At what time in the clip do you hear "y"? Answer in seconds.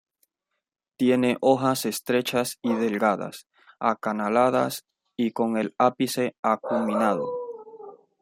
2.63-2.73, 5.15-5.29